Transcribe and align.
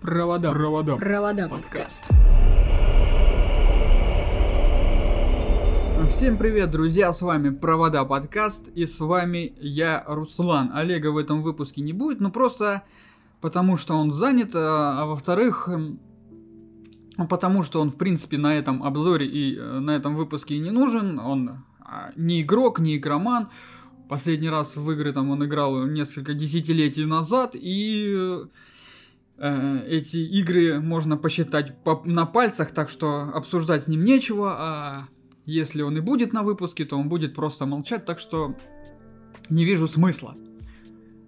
Провода. 0.00 0.50
Провода. 0.52 0.96
Провода 0.96 1.48
подкаст. 1.48 2.04
Всем 6.08 6.38
привет, 6.38 6.70
друзья, 6.70 7.12
с 7.12 7.20
вами 7.20 7.50
Провода 7.50 8.04
подкаст, 8.06 8.68
и 8.68 8.86
с 8.86 8.98
вами 9.00 9.52
я, 9.60 10.02
Руслан. 10.06 10.70
Олега 10.72 11.08
в 11.08 11.18
этом 11.18 11.42
выпуске 11.42 11.82
не 11.82 11.92
будет, 11.92 12.20
ну 12.20 12.30
просто 12.30 12.82
потому 13.42 13.76
что 13.76 13.94
он 13.94 14.12
занят, 14.12 14.52
а, 14.54 15.02
а 15.02 15.06
во-вторых, 15.06 15.68
потому 17.28 17.62
что 17.62 17.82
он, 17.82 17.90
в 17.90 17.96
принципе, 17.96 18.38
на 18.38 18.56
этом 18.56 18.82
обзоре 18.82 19.26
и 19.26 19.56
э, 19.56 19.78
на 19.80 19.90
этом 19.90 20.14
выпуске 20.14 20.58
не 20.58 20.70
нужен, 20.70 21.18
он 21.18 21.64
а, 21.80 22.12
не 22.16 22.40
игрок, 22.40 22.80
не 22.80 22.96
игроман, 22.96 23.48
Последний 24.10 24.50
раз 24.50 24.74
в 24.74 24.90
игры 24.90 25.12
там 25.12 25.30
он 25.30 25.44
играл 25.44 25.86
несколько 25.86 26.34
десятилетий 26.34 27.04
назад, 27.04 27.54
и 27.54 28.12
э, 28.18 28.46
эти 29.40 30.18
игры 30.18 30.80
можно 30.80 31.16
посчитать 31.16 31.82
по, 31.82 32.02
на 32.04 32.26
пальцах, 32.26 32.72
так 32.72 32.90
что 32.90 33.22
обсуждать 33.22 33.84
с 33.84 33.88
ним 33.88 34.04
нечего, 34.04 34.54
а 34.58 35.08
если 35.46 35.82
он 35.82 35.96
и 35.96 36.00
будет 36.00 36.32
на 36.32 36.42
выпуске, 36.42 36.84
то 36.84 36.96
он 36.96 37.08
будет 37.08 37.34
просто 37.34 37.66
молчать, 37.66 38.04
так 38.04 38.18
что 38.18 38.54
не 39.48 39.64
вижу 39.64 39.88
смысла. 39.88 40.36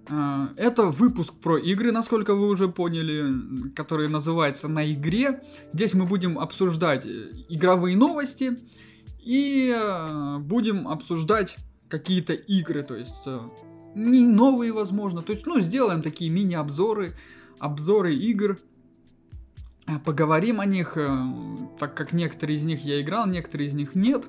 Э, 0.09 0.49
это 0.57 0.85
выпуск 0.85 1.35
про 1.35 1.59
игры, 1.59 1.93
насколько 1.93 2.35
вы 2.35 2.49
уже 2.49 2.69
поняли, 2.69 3.71
который 3.75 4.09
называется 4.09 4.69
«На 4.69 4.91
игре». 4.93 5.43
Здесь 5.73 5.95
мы 5.95 6.07
будем 6.07 6.39
обсуждать 6.39 7.07
игровые 7.49 7.97
новости 7.97 8.59
и 9.21 9.75
э, 9.75 10.39
будем 10.39 10.89
обсуждать 10.89 11.57
какие-то 11.89 12.33
игры, 12.33 12.83
то 12.83 12.97
есть 12.97 13.23
э, 13.27 13.41
не 13.95 14.21
новые, 14.23 14.73
возможно. 14.73 15.23
То 15.23 15.33
есть, 15.33 15.47
ну, 15.47 15.61
сделаем 15.61 16.03
такие 16.03 16.31
мини-обзоры, 16.31 17.15
обзоры 17.63 18.15
игр, 18.15 18.59
э, 19.87 19.99
поговорим 20.05 20.61
о 20.61 20.67
них, 20.67 20.97
э, 20.97 21.09
так 21.79 21.97
как 21.97 22.13
некоторые 22.13 22.59
из 22.59 22.65
них 22.65 22.85
я 22.85 23.01
играл, 23.01 23.27
некоторые 23.27 23.69
из 23.69 23.73
них 23.73 23.95
нет. 23.95 24.27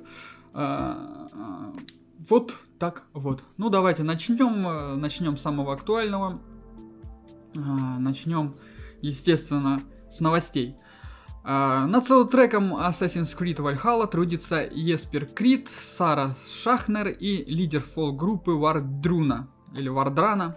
Вот 2.30 2.54
так 2.78 3.04
вот. 3.14 3.44
Ну, 3.58 3.70
давайте 3.70 4.04
начнем, 4.04 5.00
начнем 5.00 5.36
с 5.36 5.42
самого 5.42 5.74
актуального. 5.74 6.40
Начнем, 7.54 8.54
естественно, 9.02 9.82
с 10.12 10.20
новостей. 10.20 10.76
Над 11.44 12.08
саундтреком 12.08 12.76
Assassin's 12.76 13.36
Creed 13.38 13.58
Valhalla 13.58 14.08
трудится 14.08 14.62
Еспер 14.72 15.26
Крид, 15.26 15.70
Сара 15.82 16.36
Шахнер 16.48 17.08
и 17.10 17.44
лидер 17.52 17.82
фолк-группы 17.82 18.52
Вардруна, 18.52 19.50
или 19.76 19.90
Вардрана. 19.90 20.56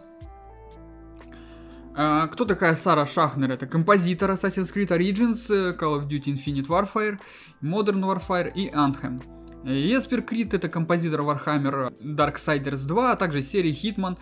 Uh, 1.97 2.29
кто 2.29 2.45
такая 2.45 2.75
Сара 2.75 3.07
Шахнер? 3.07 3.53
Это 3.53 3.67
композитор 3.67 4.33
Assassin's 4.33 4.71
Creed 4.71 4.89
Origins, 4.89 5.49
Call 5.79 5.99
of 5.99 6.07
Duty 6.07 6.35
Infinite 6.35 6.67
Warfare, 6.67 7.19
Modern 7.63 8.03
Warfare 8.03 8.53
и 8.55 8.69
Anthem. 8.69 9.23
Еспер 9.65 10.21
Крид 10.23 10.53
это 10.53 10.69
композитор 10.69 11.23
Warhammer 11.23 11.93
Darksiders 12.01 12.87
2, 12.87 13.13
а 13.13 13.17
также 13.17 13.41
серии 13.41 13.73
Hitman 13.73 14.19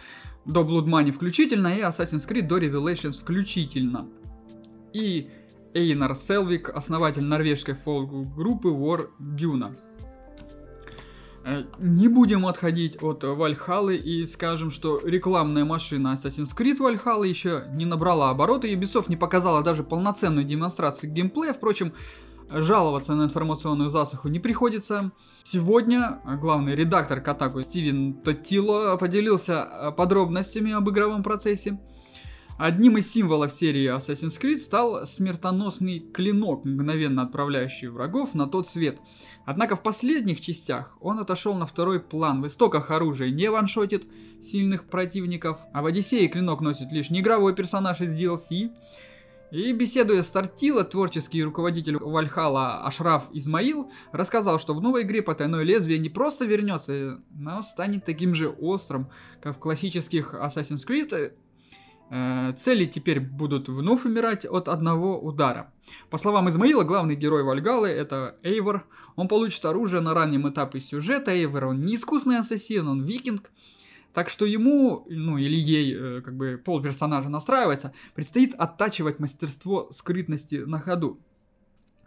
до 0.46 0.60
Blood 0.60 0.86
Money 0.86 1.10
включительно 1.10 1.76
и 1.76 1.80
Assassin's 1.80 2.28
Creed 2.28 2.46
до 2.46 2.58
Revelations 2.58 3.20
включительно. 3.20 4.08
И 4.92 5.28
Эйнар 5.74 6.14
Селвик, 6.14 6.70
основатель 6.70 7.24
норвежской 7.24 7.74
фолк-группы 7.74 8.68
War 8.68 9.08
Duna. 9.18 9.76
Э, 11.46 11.64
не 11.78 12.08
будем 12.08 12.46
отходить 12.46 13.02
от 13.02 13.22
Вальхалы 13.22 13.96
и 13.96 14.24
скажем, 14.24 14.70
что 14.70 14.98
рекламная 15.04 15.66
машина 15.66 16.14
Assassin's 16.14 16.56
Creed 16.56 16.78
Valhalla 16.78 17.26
еще 17.26 17.64
не 17.72 17.84
набрала 17.84 18.30
обороты, 18.30 18.72
Ubisoft 18.72 19.06
не 19.08 19.16
показала 19.16 19.62
даже 19.62 19.84
полноценную 19.84 20.46
демонстрацию 20.46 21.12
геймплея, 21.12 21.52
впрочем, 21.52 21.92
жаловаться 22.48 23.14
на 23.14 23.24
информационную 23.24 23.90
засуху 23.90 24.28
не 24.28 24.38
приходится. 24.38 25.12
Сегодня 25.42 26.22
главный 26.40 26.74
редактор 26.74 27.20
Катаку 27.20 27.62
Стивен 27.62 28.14
Тоттило 28.14 28.96
поделился 28.96 29.92
подробностями 29.98 30.72
об 30.72 30.88
игровом 30.88 31.22
процессе. 31.22 31.78
Одним 32.56 32.98
из 32.98 33.10
символов 33.10 33.52
серии 33.52 33.92
Assassin's 33.92 34.40
Creed 34.40 34.58
стал 34.58 35.06
смертоносный 35.06 35.98
клинок, 35.98 36.64
мгновенно 36.64 37.22
отправляющий 37.22 37.88
врагов 37.88 38.34
на 38.34 38.46
тот 38.46 38.68
свет. 38.68 39.00
Однако 39.44 39.74
в 39.74 39.82
последних 39.82 40.40
частях 40.40 40.96
он 41.00 41.18
отошел 41.18 41.54
на 41.54 41.66
второй 41.66 41.98
план. 41.98 42.42
В 42.42 42.46
истоках 42.46 42.92
оружия 42.92 43.30
не 43.30 43.50
ваншотит 43.50 44.06
сильных 44.40 44.84
противников, 44.84 45.58
а 45.72 45.82
в 45.82 45.86
Одиссее 45.86 46.28
клинок 46.28 46.60
носит 46.60 46.92
лишь 46.92 47.10
неигровой 47.10 47.56
персонаж 47.56 48.00
из 48.00 48.14
DLC. 48.14 48.70
И 49.50 49.72
беседуя 49.72 50.22
с 50.22 50.30
Тортила, 50.30 50.84
творческий 50.84 51.42
руководитель 51.42 51.96
Вальхала 51.96 52.84
Ашраф 52.84 53.24
Измаил 53.32 53.90
рассказал, 54.12 54.60
что 54.60 54.74
в 54.74 54.80
новой 54.80 55.02
игре 55.02 55.22
потайное 55.22 55.64
лезвие 55.64 55.98
не 55.98 56.08
просто 56.08 56.44
вернется, 56.44 57.20
но 57.30 57.62
станет 57.62 58.04
таким 58.04 58.32
же 58.32 58.48
острым, 58.48 59.10
как 59.42 59.56
в 59.56 59.58
классических 59.58 60.34
Assassin's 60.34 60.86
Creed, 60.88 61.34
цели 62.56 62.84
теперь 62.86 63.20
будут 63.20 63.68
вновь 63.68 64.04
умирать 64.04 64.44
от 64.44 64.68
одного 64.68 65.18
удара. 65.18 65.72
По 66.10 66.18
словам 66.18 66.48
Измаила, 66.48 66.84
главный 66.84 67.16
герой 67.16 67.42
Вальгалы 67.42 67.88
это 67.88 68.36
Эйвор. 68.42 68.86
Он 69.16 69.26
получит 69.26 69.64
оружие 69.64 70.00
на 70.00 70.14
раннем 70.14 70.48
этапе 70.48 70.80
сюжета. 70.80 71.32
Эйвор, 71.32 71.66
он 71.66 71.80
не 71.80 71.96
искусный 71.96 72.38
ассасин, 72.38 72.86
он 72.86 73.02
викинг. 73.02 73.50
Так 74.12 74.28
что 74.28 74.46
ему, 74.46 75.04
ну 75.10 75.38
или 75.38 75.56
ей, 75.56 75.94
э, 75.94 76.20
как 76.20 76.36
бы 76.36 76.60
пол 76.64 76.80
персонажа 76.80 77.28
настраивается, 77.28 77.92
предстоит 78.14 78.54
оттачивать 78.54 79.18
мастерство 79.18 79.90
скрытности 79.92 80.56
на 80.56 80.78
ходу. 80.78 81.18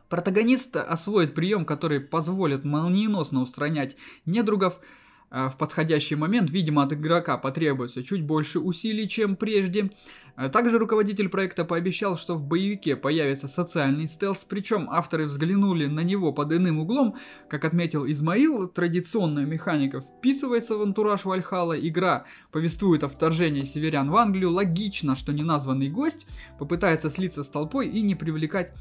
Протагонист 0.07 0.77
освоит 0.77 1.35
прием, 1.35 1.65
который 1.65 1.99
позволит 1.99 2.63
молниеносно 2.63 3.41
устранять 3.41 3.97
недругов, 4.25 4.79
Э, 4.79 4.83
в 5.29 5.57
подходящий 5.57 6.15
момент, 6.15 6.49
видимо, 6.49 6.83
от 6.83 6.93
игрока 6.93 7.37
потребуется 7.37 8.03
чуть 8.03 8.23
больше 8.23 8.59
усилий, 8.59 9.09
чем 9.09 9.35
прежде. 9.35 9.89
Э, 10.37 10.49
также 10.49 10.77
руководитель 10.77 11.29
проекта 11.29 11.65
пообещал, 11.65 12.15
что 12.15 12.35
в 12.35 12.43
боевике 12.43 12.95
появится 12.95 13.47
социальный 13.47 14.07
стелс, 14.07 14.45
причем 14.47 14.87
авторы 14.89 15.25
взглянули 15.25 15.87
на 15.87 16.01
него 16.01 16.31
под 16.31 16.53
иным 16.53 16.79
углом. 16.79 17.15
Как 17.49 17.65
отметил 17.65 18.05
Измаил, 18.05 18.67
традиционная 18.67 19.45
механика 19.45 19.99
вписывается 19.99 20.77
в 20.77 20.81
антураж 20.81 21.25
Вальхала, 21.25 21.77
игра 21.77 22.25
повествует 22.51 23.03
о 23.03 23.07
вторжении 23.07 23.63
северян 23.63 24.11
в 24.11 24.15
Англию, 24.15 24.51
логично, 24.51 25.15
что 25.15 25.33
неназванный 25.33 25.89
гость 25.89 26.27
попытается 26.59 27.09
слиться 27.09 27.43
с 27.43 27.49
толпой 27.49 27.89
и 27.89 28.01
не 28.01 28.13
привлекать 28.13 28.73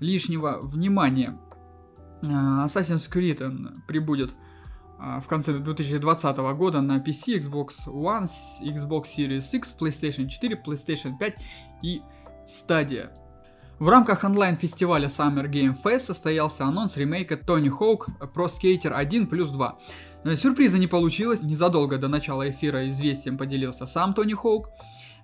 лишнего 0.00 0.60
внимания. 0.62 1.38
Э, 2.22 2.26
Assassin's 2.64 3.10
Creed 3.12 3.82
прибудет 3.86 4.30
а, 4.30 4.51
в 5.20 5.26
конце 5.26 5.52
2020 5.52 6.36
года 6.56 6.80
на 6.80 6.98
PC, 6.98 7.40
Xbox 7.40 7.86
One, 7.86 8.28
Xbox 8.62 9.04
Series 9.16 9.44
X, 9.52 9.74
PlayStation 9.78 10.28
4, 10.28 10.62
PlayStation 10.64 11.18
5 11.18 11.34
и 11.82 12.02
Stadia. 12.46 13.10
В 13.78 13.88
рамках 13.88 14.22
онлайн-фестиваля 14.22 15.08
Summer 15.08 15.50
Game 15.50 15.76
Fest 15.82 16.06
состоялся 16.06 16.64
анонс 16.64 16.96
ремейка 16.96 17.34
Tony 17.34 17.68
Hawk 17.68 18.06
Pro 18.32 18.48
Skater 18.48 18.90
1 18.90 19.26
плюс 19.26 19.50
2. 19.50 19.78
Сюрприза 20.36 20.78
не 20.78 20.86
получилось, 20.86 21.42
незадолго 21.42 21.98
до 21.98 22.06
начала 22.06 22.48
эфира 22.48 22.88
известием 22.90 23.36
поделился 23.36 23.86
сам 23.86 24.14
Тони 24.14 24.34
Хоук. 24.34 24.68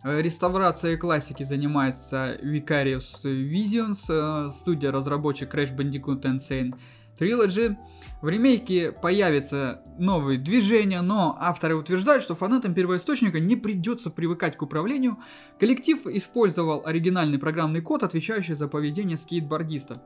Э, 0.03 0.21
реставрацией 0.21 0.97
классики 0.97 1.45
занимается 1.45 2.37
Vicarious 2.43 3.23
Visions, 3.25 3.99
э, 4.09 4.51
студия 4.51 4.91
разработчик 4.91 5.55
Crash 5.55 5.77
Bandicoot 5.77 6.23
Insane 6.23 6.75
Trilogy. 7.19 7.77
В 8.21 8.29
ремейке 8.29 8.91
появятся 8.91 9.83
новые 9.99 10.39
движения, 10.39 11.03
но 11.03 11.37
авторы 11.41 11.77
утверждают, 11.77 12.23
что 12.23 12.35
фанатам 12.35 12.75
первоисточника 12.75 13.39
не 13.39 13.55
придется 13.55 14.11
привыкать 14.11 14.57
к 14.57 14.63
управлению. 14.63 15.19
Коллектив 15.61 16.07
использовал 16.07 16.83
оригинальный 16.85 17.39
программный 17.39 17.81
код, 17.81 18.03
отвечающий 18.03 18.55
за 18.55 18.67
поведение 18.67 19.17
скейтбордиста. 19.17 20.03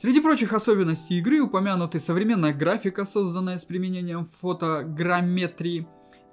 Среди 0.00 0.20
прочих 0.20 0.52
особенностей 0.52 1.18
игры 1.18 1.40
упомянуты 1.40 2.00
современная 2.00 2.52
графика, 2.52 3.04
созданная 3.04 3.58
с 3.58 3.64
применением 3.64 4.24
фотограмметрии, 4.24 5.86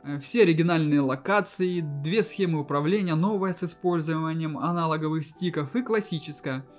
э, 0.03 0.17
все 0.17 0.41
оригинальные 0.41 1.01
локации, 1.01 1.81
две 1.81 2.23
схемы 2.23 2.59
управления, 2.59 3.13
новая 3.13 3.53
с 3.53 3.63
использованием 3.63 4.57
аналоговых 4.57 5.23
стиков 5.23 5.75
и 5.75 5.83
классическая– 5.83 6.65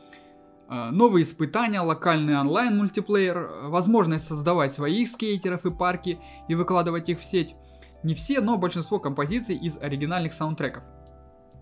новые 0.90 1.24
испытания, 1.24 1.80
локальный 1.80 2.38
онлайн 2.38 2.78
мультиплеер, 2.78 3.36
э, 3.36 3.68
возможность 3.68 4.24
создавать 4.24 4.72
своих 4.72 5.08
скейтеров 5.08 5.66
и 5.66 5.70
парки 5.70 6.18
и 6.48 6.54
выкладывать 6.54 7.10
их 7.10 7.20
в 7.20 7.24
сеть. 7.24 7.54
Не 8.02 8.14
все, 8.14 8.40
но 8.40 8.56
большинство 8.56 8.98
композиций 8.98 9.54
из 9.54 9.76
оригинальных 9.76 10.32
саундтреков. 10.32 10.82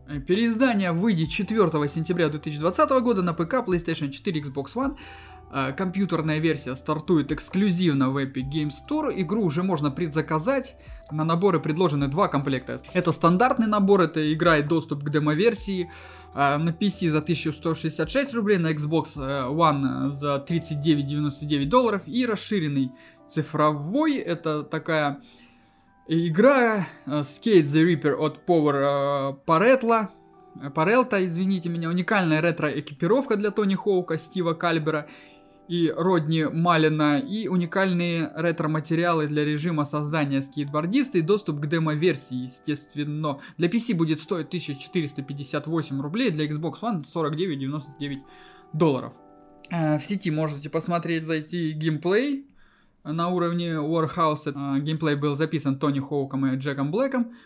Э, 0.07 0.21
переиздание 0.21 0.93
выйдет 0.93 1.31
4 1.31 1.89
сентября 1.89 2.29
2020 2.29 2.91
года 3.03 3.23
на 3.23 3.35
ПК, 3.35 3.55
PlayStation 3.55 4.11
4, 4.11 4.43
Xbox 4.43 4.75
One, 4.75 4.95
э, 4.95 5.40
компьютерная 5.77 6.39
версия 6.39 6.75
стартует 6.75 7.33
эксклюзивно 7.33 8.11
в 8.11 8.19
Epic 8.19 8.51
Games 8.51 8.73
Store. 8.89 9.13
Игру 9.15 9.43
уже 9.45 9.63
можно 9.63 9.91
предзаказать. 9.91 10.77
На 11.11 11.25
наборы 11.25 11.61
предложены 11.61 12.09
два 12.09 12.29
комплекта. 12.29 12.81
Это 12.93 13.13
стандартный 13.13 13.67
набор, 13.67 14.03
это 14.03 14.33
игра 14.33 14.59
и 14.59 14.63
доступ 14.63 15.03
к 15.03 15.11
демо-версии. 15.11 15.91
Э, 16.35 16.57
на 16.57 16.71
PC 16.71 17.11
за 17.11 17.19
1166 17.19 18.35
рублей, 18.35 18.59
на 18.59 18.73
Xbox 18.73 19.17
One 19.17 20.11
за 20.13 20.45
39,99 20.49 21.67
долларов. 21.67 22.03
И 22.07 22.25
расширенный 22.27 22.93
цифровой, 23.29 24.17
это 24.17 24.63
такая 24.63 25.21
игра 26.07 26.87
Skate 27.07 27.63
the 27.63 27.85
Reaper 27.85 28.15
от 28.15 28.41
Power 28.47 29.37
Paretla 29.47 30.09
Парелта, 30.75 31.25
извините 31.25 31.69
меня, 31.69 31.89
уникальная 31.89 32.41
ретро-экипировка 32.41 33.37
для 33.37 33.51
Тони 33.51 33.77
Хоука, 33.77 34.19
Стива 34.19 34.53
Кальбера 34.53 35.07
и 35.71 35.89
Родни 35.97 36.47
Малина, 36.47 37.21
и 37.21 37.47
уникальные 37.47 38.33
ретро-материалы 38.35 39.29
для 39.29 39.45
режима 39.45 39.85
создания 39.85 40.43
скейтбордиста 40.43 41.19
и 41.19 41.23
доступ 41.23 41.61
к 41.61 41.67
демо-версии, 41.69 42.43
естественно. 42.43 43.39
Для 43.57 43.69
PC 43.69 43.95
будет 43.95 44.19
стоить 44.19 44.49
1458 44.49 46.01
рублей, 46.01 46.33
для 46.33 46.47
Xbox 46.47 46.81
One 46.81 47.05
49,99 47.05 48.19
долларов. 48.73 49.15
Э, 49.71 49.99
в 49.99 50.03
сети 50.03 50.33
можете 50.33 50.71
посмотреть, 50.71 51.25
зайти 51.25 51.71
геймплей 51.71 52.47
на 53.05 53.29
уровне 53.29 53.75
Warhouse. 53.75 54.53
Э, 54.53 54.81
геймплей 54.81 55.15
был 55.15 55.37
записан 55.37 55.79
Тони 55.79 56.01
Хоуком 56.01 56.47
и 56.47 56.57
Джеком 56.57 56.91
Блэком 56.91 57.37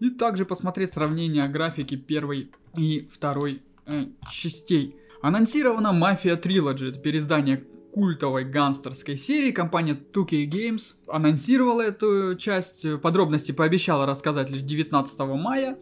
и 0.00 0.10
также 0.10 0.44
посмотреть 0.44 0.92
сравнение 0.92 1.46
графики 1.46 1.94
первой 1.94 2.50
и 2.76 3.08
второй 3.12 3.62
э, 3.86 4.06
частей. 4.28 4.96
Анонсирована 5.22 5.88
Mafia 5.88 6.40
Trilogy, 6.40 6.88
это 6.88 6.98
переиздание 6.98 7.62
культовой 7.92 8.44
гангстерской 8.44 9.16
серии. 9.16 9.50
Компания 9.50 9.92
2K 9.92 10.48
Games 10.48 10.94
анонсировала 11.06 11.82
эту 11.82 12.36
часть, 12.36 12.86
подробности 13.02 13.52
пообещала 13.52 14.06
рассказать 14.06 14.48
лишь 14.48 14.62
19 14.62 15.20
мая. 15.20 15.78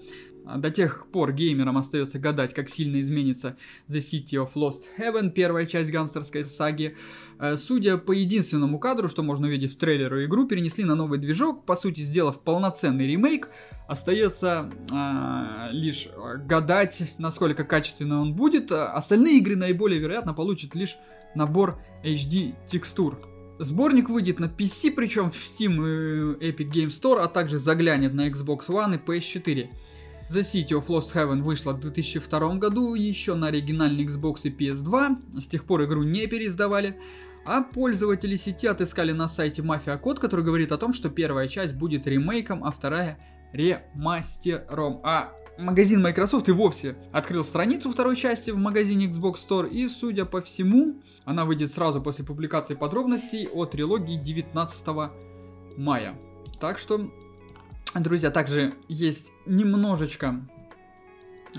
А 0.49 0.57
до 0.57 0.71
тех 0.71 1.07
пор 1.13 1.33
геймерам 1.35 1.77
остается 1.77 2.19
гадать, 2.19 2.55
как 2.55 2.71
сильно 2.71 3.03
изменится 3.03 3.59
The 3.89 3.99
City 3.99 4.43
of 4.43 4.55
Lost 4.55 4.85
Heaven, 4.99 5.29
первая 5.29 5.67
часть 5.67 5.91
гангстерской 5.91 6.43
саги. 6.43 6.97
Э, 7.39 7.57
судя 7.57 7.99
по 7.99 8.13
единственному 8.13 8.79
кадру, 8.79 9.09
что 9.09 9.23
можно 9.23 9.47
увидеть 9.47 9.75
в 9.75 9.79
трейлере, 9.79 10.25
игру 10.25 10.47
перенесли 10.47 10.85
на 10.85 10.95
новый 10.95 11.19
движок, 11.19 11.67
по 11.67 11.77
сути 11.77 12.01
сделав 12.01 12.41
полноценный 12.41 13.07
ремейк. 13.07 13.51
Остается 13.89 14.71
э, 14.91 15.73
лишь 15.73 16.09
гадать, 16.47 17.13
насколько 17.19 17.65
качественно 17.65 18.23
он 18.23 18.33
будет. 18.33 18.73
Остальные 18.73 19.41
игры 19.41 19.55
наиболее 19.55 20.01
вероятно 20.01 20.33
получат 20.33 20.75
лишь 20.75 20.97
набор 21.35 21.79
HD 22.03 22.55
текстур. 22.67 23.21
Сборник 23.59 24.09
выйдет 24.09 24.39
на 24.39 24.47
PC, 24.47 24.93
причем 24.93 25.31
в 25.31 25.35
Steam 25.35 26.39
и 26.39 26.51
Epic 26.51 26.71
Game 26.71 26.89
Store, 26.89 27.21
а 27.21 27.29
также 27.29 27.59
заглянет 27.59 28.15
на 28.15 28.29
Xbox 28.31 28.69
One 28.69 28.95
и 28.95 28.99
PS4. 28.99 29.69
The 30.31 30.43
City 30.43 30.79
of 30.79 30.89
Lost 30.89 31.15
Heaven 31.15 31.41
вышла 31.43 31.73
в 31.73 31.81
2002 31.81 32.57
году 32.57 32.95
еще 32.95 33.35
на 33.35 33.47
оригинальный 33.47 34.05
Xbox 34.05 34.41
и 34.43 34.51
PS2, 34.51 35.41
с 35.41 35.47
тех 35.47 35.65
пор 35.65 35.85
игру 35.85 36.03
не 36.03 36.27
переиздавали, 36.27 36.99
а 37.47 37.63
пользователи 37.63 38.37
сети 38.37 38.67
отыскали 38.67 39.13
на 39.13 39.27
сайте 39.27 39.63
Mafia 39.63 39.99
Code, 39.99 40.21
который 40.21 40.45
говорит 40.45 40.71
о 40.71 40.77
том, 40.77 40.93
что 40.93 41.09
первая 41.09 41.49
часть 41.49 41.75
будет 41.75 42.07
ремейком, 42.07 42.63
а 42.63 42.71
вторая 42.71 43.19
ремастером. 43.55 45.01
А 45.03 45.33
магазин 45.57 46.03
Microsoft 46.03 46.51
и 46.51 46.53
вовсе 46.53 46.97
открыл 47.11 47.43
страницу 47.43 47.91
второй 47.91 48.15
части 48.15 48.51
в 48.51 48.59
магазине 48.59 49.07
Xbox 49.07 49.37
Store, 49.49 49.67
и, 49.67 49.89
судя 49.89 50.27
по 50.27 50.43
всему, 50.43 51.01
она 51.25 51.47
выйдет 51.47 51.73
сразу 51.73 52.03
после 52.03 52.27
публикации 52.27 52.75
подробностей 52.75 53.49
о 53.49 53.65
трилогии 53.65 54.17
19 54.17 54.87
мая. 55.79 56.19
Так 56.61 56.77
что 56.77 57.11
Друзья, 57.95 58.31
также 58.31 58.75
есть 58.89 59.31
немножечко 59.47 60.47
э, 61.55 61.59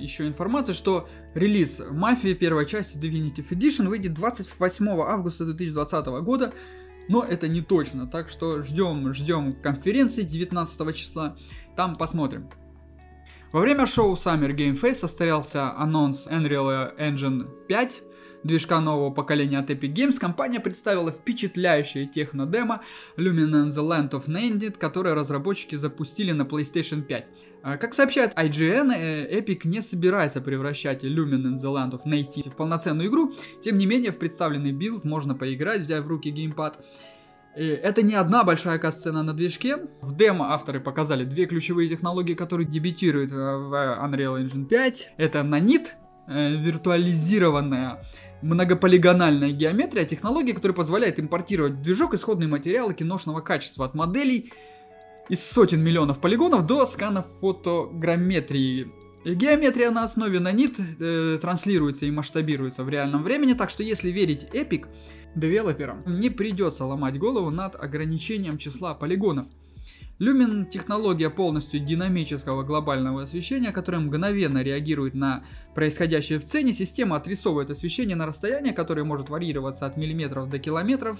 еще 0.00 0.26
информация, 0.26 0.72
что 0.72 1.08
релиз 1.34 1.80
Мафии 1.90 2.32
первой 2.32 2.66
части 2.66 2.96
Definitive 2.96 3.48
Edition 3.50 3.88
выйдет 3.88 4.14
28 4.14 4.88
августа 4.88 5.44
2020 5.44 6.06
года, 6.24 6.54
но 7.08 7.22
это 7.22 7.48
не 7.48 7.60
точно, 7.60 8.06
так 8.06 8.28
что 8.28 8.62
ждем, 8.62 9.12
ждем 9.12 9.54
конференции 9.60 10.22
19 10.22 10.96
числа, 10.96 11.36
там 11.76 11.96
посмотрим. 11.96 12.48
Во 13.52 13.60
время 13.60 13.86
шоу 13.86 14.14
Summer 14.14 14.54
Game 14.54 14.78
Fest 14.78 14.96
состоялся 14.96 15.74
анонс 15.76 16.26
Unreal 16.26 16.96
Engine 16.98 17.48
5, 17.66 18.02
движка 18.44 18.80
нового 18.80 19.10
поколения 19.10 19.58
от 19.58 19.70
Epic 19.70 19.92
Games, 19.92 20.18
компания 20.18 20.60
представила 20.60 21.10
впечатляющее 21.10 22.06
техно-демо 22.06 22.82
Lumen 23.16 23.52
in 23.52 23.70
the 23.70 23.86
Land 23.86 24.10
of 24.10 24.26
Nanite, 24.26 24.78
которое 24.78 25.14
разработчики 25.14 25.76
запустили 25.76 26.32
на 26.32 26.42
PlayStation 26.42 27.02
5. 27.02 27.26
А, 27.62 27.76
как 27.76 27.94
сообщает 27.94 28.34
IGN, 28.34 28.92
э, 28.94 29.40
Epic 29.40 29.66
не 29.66 29.80
собирается 29.80 30.40
превращать 30.40 31.04
Lumen 31.04 31.42
in 31.42 31.56
the 31.56 31.72
Land 31.72 31.92
of 31.92 32.04
Nanite 32.06 32.50
в 32.50 32.56
полноценную 32.56 33.08
игру, 33.08 33.32
тем 33.62 33.78
не 33.78 33.86
менее 33.86 34.12
в 34.12 34.18
представленный 34.18 34.72
билд 34.72 35.04
можно 35.04 35.34
поиграть, 35.34 35.82
взяв 35.82 36.04
в 36.04 36.08
руки 36.08 36.30
геймпад. 36.30 36.78
Э, 37.56 37.74
это 37.74 38.02
не 38.02 38.14
одна 38.14 38.44
большая 38.44 38.78
катсцена 38.78 39.22
на 39.22 39.34
движке. 39.34 39.78
В 40.00 40.16
демо 40.16 40.52
авторы 40.52 40.80
показали 40.80 41.24
две 41.24 41.46
ключевые 41.46 41.88
технологии, 41.88 42.34
которые 42.34 42.68
дебютируют 42.68 43.32
в 43.32 43.34
Unreal 43.34 44.40
Engine 44.40 44.66
5. 44.66 45.14
Это 45.16 45.42
Nanite, 45.42 45.96
э, 46.28 46.56
виртуализированная 46.56 48.04
многополигональная 48.42 49.50
геометрия, 49.50 50.04
технология, 50.04 50.52
которая 50.52 50.76
позволяет 50.76 51.18
импортировать 51.18 51.74
в 51.74 51.82
движок 51.82 52.14
исходные 52.14 52.48
материалы 52.48 52.94
киношного 52.94 53.40
качества 53.40 53.86
от 53.86 53.94
моделей 53.94 54.52
из 55.28 55.44
сотен 55.44 55.82
миллионов 55.82 56.20
полигонов 56.20 56.66
до 56.66 56.86
сканов 56.86 57.26
фотограмметрии. 57.40 58.92
Геометрия 59.24 59.90
на 59.90 60.04
основе 60.04 60.38
нанит 60.38 60.76
э, 60.78 61.38
транслируется 61.40 62.06
и 62.06 62.10
масштабируется 62.10 62.84
в 62.84 62.88
реальном 62.88 63.24
времени, 63.24 63.52
так 63.52 63.68
что 63.68 63.82
если 63.82 64.10
верить 64.10 64.46
Epic, 64.52 64.86
девелоперам 65.34 66.02
не 66.06 66.30
придется 66.30 66.84
ломать 66.84 67.18
голову 67.18 67.50
над 67.50 67.74
ограничением 67.74 68.58
числа 68.58 68.94
полигонов. 68.94 69.46
Люмен– 70.18 70.66
технология 70.70 71.30
полностью 71.30 71.80
динамического 71.80 72.62
глобального 72.64 73.22
освещения, 73.22 73.70
которая 73.70 74.00
мгновенно 74.00 74.62
реагирует 74.62 75.14
на 75.14 75.44
происходящее 75.74 76.38
в 76.38 76.42
сцене. 76.42 76.72
Система 76.72 77.16
отрисовывает 77.16 77.70
освещение 77.70 78.16
на 78.16 78.26
расстояние, 78.26 78.74
которое 78.74 79.04
может 79.04 79.28
варьироваться 79.28 79.86
от 79.86 79.96
миллиметров 79.96 80.50
до 80.50 80.58
километров. 80.58 81.18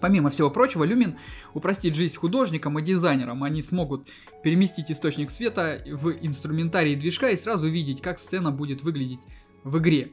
Помимо 0.00 0.30
всего 0.30 0.50
прочего, 0.50 0.84
Люмин 0.84 1.16
упростит 1.54 1.94
жизнь 1.94 2.16
художникам 2.16 2.78
и 2.78 2.82
дизайнерам. 2.82 3.42
Они 3.44 3.62
смогут 3.62 4.08
переместить 4.42 4.90
источник 4.90 5.30
света 5.30 5.80
в 5.86 6.10
инструментарий 6.20 6.96
движка 6.96 7.30
и 7.30 7.36
сразу 7.36 7.68
видеть, 7.68 8.02
как 8.02 8.18
сцена 8.18 8.50
будет 8.50 8.82
выглядеть 8.82 9.20
в 9.62 9.78
игре. 9.78 10.12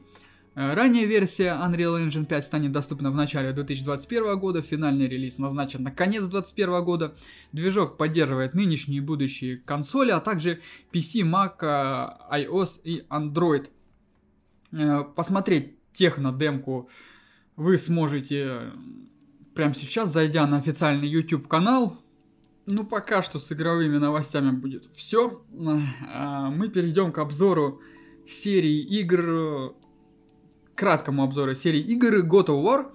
Э, 0.54 0.74
ранняя 0.74 1.06
версия 1.06 1.58
Unreal 1.64 2.06
Engine 2.06 2.26
5 2.26 2.44
станет 2.44 2.72
доступна 2.72 3.10
в 3.10 3.14
начале 3.14 3.52
2021 3.52 4.38
года, 4.38 4.60
финальный 4.60 5.08
релиз 5.08 5.38
назначен 5.38 5.82
на 5.82 5.90
конец 5.90 6.24
2021 6.24 6.84
года. 6.84 7.14
Движок 7.52 7.96
поддерживает 7.96 8.54
нынешние 8.54 8.98
и 8.98 9.00
будущие 9.00 9.56
консоли, 9.58 10.10
а 10.10 10.20
также 10.20 10.60
PC, 10.92 11.22
Mac, 11.22 11.56
э, 11.62 12.44
iOS 12.44 12.80
и 12.84 13.06
Android. 13.08 13.70
Э, 14.72 15.04
посмотреть 15.16 15.74
техно-демку 15.92 16.90
вы 17.56 17.78
сможете 17.78 18.72
прямо 19.54 19.74
сейчас, 19.74 20.12
зайдя 20.12 20.46
на 20.46 20.58
официальный 20.58 21.08
YouTube 21.08 21.48
канал. 21.48 21.98
Ну, 22.66 22.84
пока 22.84 23.22
что 23.22 23.38
с 23.38 23.50
игровыми 23.52 23.98
новостями 23.98 24.52
будет 24.52 24.86
все. 24.94 25.42
Мы 25.50 26.68
перейдем 26.68 27.10
к 27.10 27.18
обзору 27.18 27.80
серии 28.26 28.80
игр 28.80 29.74
краткому 30.74 31.22
обзору 31.22 31.54
серии 31.54 31.80
игр 31.80 32.24
God 32.24 32.46
of 32.46 32.62
War. 32.62 32.92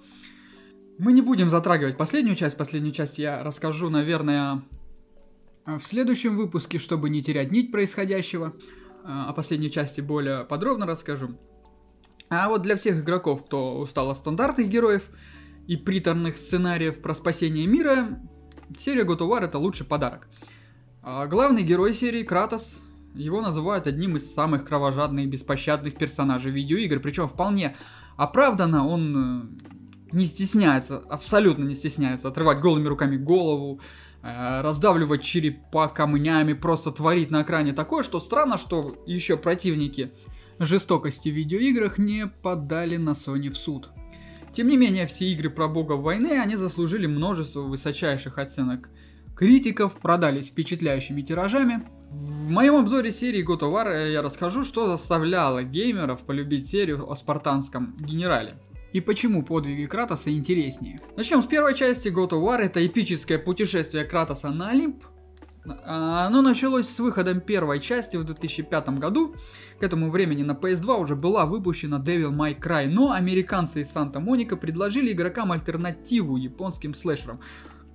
Мы 0.98 1.12
не 1.12 1.22
будем 1.22 1.50
затрагивать 1.50 1.96
последнюю 1.96 2.34
часть. 2.34 2.56
Последнюю 2.56 2.92
часть 2.92 3.18
я 3.18 3.42
расскажу, 3.42 3.88
наверное, 3.88 4.62
в 5.64 5.80
следующем 5.80 6.36
выпуске, 6.36 6.78
чтобы 6.78 7.10
не 7.10 7.22
терять 7.22 7.52
нить 7.52 7.70
происходящего. 7.70 8.54
О 9.04 9.32
последней 9.32 9.70
части 9.70 10.00
более 10.00 10.44
подробно 10.44 10.86
расскажу. 10.86 11.38
А 12.30 12.48
вот 12.48 12.62
для 12.62 12.76
всех 12.76 13.00
игроков, 13.00 13.44
кто 13.46 13.78
устал 13.78 14.10
от 14.10 14.18
стандартных 14.18 14.68
героев 14.68 15.08
и 15.66 15.76
приторных 15.76 16.36
сценариев 16.36 17.00
про 17.00 17.14
спасение 17.14 17.66
мира, 17.66 18.20
серия 18.76 19.04
God 19.04 19.18
of 19.18 19.30
War 19.30 19.44
это 19.44 19.58
лучший 19.58 19.86
подарок. 19.86 20.28
А 21.02 21.26
главный 21.26 21.62
герой 21.62 21.94
серии 21.94 22.22
Кратос 22.22 22.82
его 23.18 23.40
называют 23.40 23.86
одним 23.86 24.16
из 24.16 24.32
самых 24.32 24.64
кровожадных 24.64 25.24
и 25.24 25.28
беспощадных 25.28 25.96
персонажей 25.96 26.52
видеоигр, 26.52 27.00
причем 27.00 27.26
вполне 27.26 27.76
оправданно 28.16 28.86
он 28.86 29.60
э, 30.12 30.12
не 30.12 30.24
стесняется, 30.24 30.98
абсолютно 30.98 31.64
не 31.64 31.74
стесняется 31.74 32.28
отрывать 32.28 32.60
голыми 32.60 32.86
руками 32.86 33.16
голову, 33.16 33.80
э, 34.22 34.60
раздавливать 34.60 35.22
черепа 35.22 35.88
камнями, 35.88 36.52
просто 36.52 36.90
творить 36.90 37.30
на 37.30 37.42
экране 37.42 37.72
такое, 37.72 38.02
что 38.02 38.20
странно, 38.20 38.58
что 38.58 39.02
еще 39.06 39.36
противники 39.36 40.12
жестокости 40.58 41.28
в 41.28 41.34
видеоиграх 41.34 41.98
не 41.98 42.26
подали 42.26 42.96
на 42.96 43.10
Sony 43.10 43.50
в 43.50 43.56
суд. 43.56 43.90
Тем 44.52 44.68
не 44.68 44.76
менее, 44.76 45.06
все 45.06 45.26
игры 45.26 45.50
про 45.50 45.68
богов 45.68 46.00
войны, 46.00 46.40
они 46.40 46.56
заслужили 46.56 47.06
множество 47.06 47.60
высочайших 47.60 48.38
оценок 48.38 48.88
критиков, 49.36 49.98
продались 49.98 50.48
впечатляющими 50.48 51.22
тиражами. 51.22 51.82
В 52.10 52.48
моем 52.48 52.76
обзоре 52.76 53.12
серии 53.12 53.44
God 53.44 53.60
of 53.60 53.72
War 53.72 54.10
я 54.10 54.22
расскажу, 54.22 54.64
что 54.64 54.88
заставляло 54.88 55.62
геймеров 55.62 56.24
полюбить 56.24 56.66
серию 56.66 57.10
о 57.10 57.14
спартанском 57.14 57.96
генерале. 57.98 58.58
И 58.94 59.02
почему 59.02 59.44
подвиги 59.44 59.84
Кратоса 59.84 60.30
интереснее. 60.30 61.02
Начнем 61.16 61.42
с 61.42 61.46
первой 61.46 61.74
части 61.74 62.08
God 62.08 62.30
of 62.30 62.42
War. 62.42 62.60
Это 62.60 62.84
эпическое 62.86 63.38
путешествие 63.38 64.04
Кратоса 64.04 64.48
на 64.48 64.70
Олимп. 64.70 65.04
А, 65.84 66.26
оно 66.26 66.40
началось 66.40 66.88
с 66.88 66.98
выходом 66.98 67.42
первой 67.42 67.78
части 67.78 68.16
в 68.16 68.24
2005 68.24 68.88
году. 68.98 69.34
К 69.78 69.82
этому 69.82 70.10
времени 70.10 70.42
на 70.42 70.52
PS2 70.52 71.02
уже 71.02 71.14
была 71.14 71.44
выпущена 71.44 71.98
Devil 71.98 72.32
May 72.32 72.58
Cry, 72.58 72.86
но 72.86 73.12
американцы 73.12 73.82
из 73.82 73.90
Санта-Моника 73.90 74.56
предложили 74.56 75.12
игрокам 75.12 75.52
альтернативу 75.52 76.38
японским 76.38 76.94
слэшерам. 76.94 77.40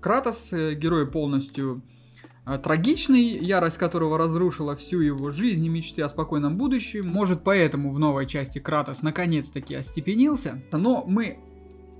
Кратос, 0.01 0.49
э, 0.51 0.75
герой 0.75 1.09
полностью 1.09 1.81
э, 1.87 2.02
трагичный, 2.45 3.37
ярость 3.37 3.77
которого 3.77 4.17
разрушила 4.17 4.75
всю 4.75 4.99
его 4.99 5.31
жизнь 5.31 5.65
и 5.65 5.69
мечты 5.69 6.01
о 6.01 6.09
спокойном 6.09 6.57
будущем. 6.57 7.07
Может 7.07 7.43
поэтому 7.43 7.91
в 7.91 7.99
новой 7.99 8.27
части 8.27 8.59
Кратос 8.59 9.01
наконец-таки 9.01 9.75
остепенился. 9.75 10.61
Но 10.71 11.05
мы 11.07 11.39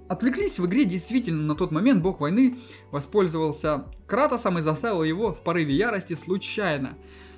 отвлеклись 0.10 0.60
в 0.60 0.66
игре 0.66 0.86
действительно 0.86 1.44
на 1.44 1.56
тот 1.56 1.72
момент 1.72 2.02
бог 2.02 2.20
войны 2.20 2.58
воспользовался 2.92 3.86
Кратосом 4.06 4.60
и 4.60 4.62
заставил 4.62 5.04
его 5.04 5.34
в 5.34 5.44
порыве 5.44 5.76
ярости 5.76 6.14
случайно 6.14 6.98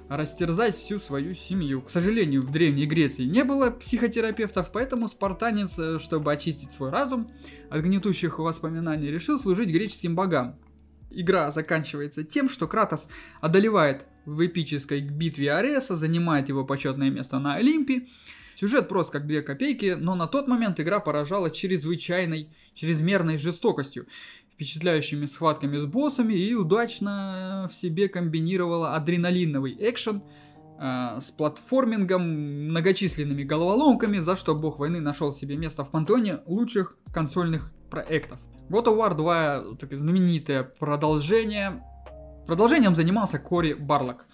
растерзать 0.09 0.75
всю 0.75 0.99
свою 0.99 1.33
семью. 1.35 1.81
К 1.81 1.89
сожалению, 1.89 2.41
в 2.41 2.51
Древней 2.51 2.85
Греции 2.85 3.23
не 3.23 3.43
было 3.43 3.71
психотерапевтов, 3.71 4.71
поэтому 4.71 5.07
спартанец, 5.07 5.77
э, 5.79 5.99
чтобы 5.99 6.31
очистить 6.31 6.71
свой 6.71 6.91
разум 6.91 7.27
от 7.69 7.81
гнетущих 7.81 8.37
воспоминаний, 8.37 9.09
решил 9.09 9.39
служить 9.39 9.69
греческим 9.69 10.15
богам. 10.15 10.59
Игра 11.09 11.51
заканчивается 11.51 12.23
тем, 12.23 12.49
что 12.49 12.67
Кратос 12.67 13.07
одолевает 13.41 14.05
в 14.25 14.45
эпической 14.45 15.01
битве 15.01 15.53
Ареса, 15.53 15.95
занимает 15.95 16.49
его 16.49 16.65
почетное 16.65 17.09
место 17.09 17.39
на 17.39 17.55
Олимпе. 17.55 18.07
Сюжет 18.55 18.87
прост 18.87 19.11
как 19.11 19.27
две 19.27 19.41
копейки, 19.41 19.95
но 19.99 20.15
на 20.15 20.27
тот 20.27 20.47
момент 20.47 20.79
игра 20.79 20.99
поражала 20.99 21.51
чрезвычайной, 21.51 22.49
чрезмерной 22.73 23.37
жестокостью 23.37 24.07
впечатляющими 24.55 25.25
схватками 25.25 25.77
с 25.77 25.85
боссами 25.85 26.33
и 26.33 26.53
удачно 26.53 27.67
в 27.69 27.73
себе 27.73 28.07
комбинировала 28.07 28.95
адреналиновый 28.95 29.75
экшен 29.77 30.23
э, 30.79 31.19
с 31.19 31.29
платформингом, 31.31 32.69
многочисленными 32.69 33.43
головоломками, 33.43 34.19
за 34.19 34.37
что 34.37 34.55
бог 34.55 34.79
войны 34.79 35.01
нашел 35.01 35.33
себе 35.33 35.57
место 35.57 35.83
в 35.83 35.91
пантеоне 35.91 36.39
лучших 36.45 36.97
консольных 37.13 37.73
проектов. 37.89 38.39
God 38.69 38.85
of 38.85 38.97
War 38.97 39.13
2 39.13 39.75
такое 39.77 39.97
знаменитое 39.97 40.63
продолжение. 40.63 41.83
Продолжением 42.47 42.95
занимался 42.95 43.37
Кори 43.37 43.73
Барлок, 43.73 44.25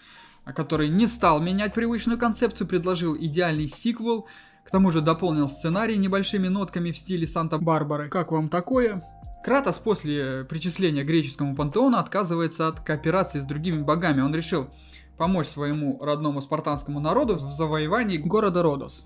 который 0.46 0.90
не 0.90 1.08
стал 1.08 1.42
менять 1.42 1.74
привычную 1.74 2.18
концепцию, 2.18 2.68
предложил 2.68 3.16
идеальный 3.16 3.68
сиквел, 3.68 4.28
к 4.66 4.72
тому 4.72 4.92
же 4.92 5.02
дополнил 5.02 5.50
сценарий 5.50 5.98
небольшими 5.98 6.48
нотками 6.48 6.92
в 6.92 6.98
стиле 6.98 7.28
Санта-Барбары. 7.28 8.10
Как 8.10 8.32
вам 8.32 8.50
такое? 8.50 9.04
Кратос 9.44 9.78
после 9.78 10.46
причисления 10.46 11.04
к 11.04 11.08
греческому 11.08 11.56
пантеону 11.56 11.98
отказывается 11.98 12.68
от 12.68 12.80
кооперации 12.80 13.40
с 13.40 13.46
другими 13.46 13.82
богами. 13.82 14.22
Он 14.22 14.34
решил 14.36 14.70
помочь 15.18 15.48
своему 15.48 16.00
родному 16.02 16.42
спартанскому 16.42 17.00
народу 17.00 17.36
в 17.36 17.52
завоевании 17.52 18.18
города 18.18 18.62
Родос. 18.62 19.06